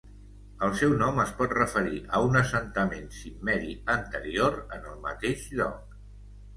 [0.67, 5.99] El seu nom es pot referir a un assentament cimmeri anterior en el mateix lloc.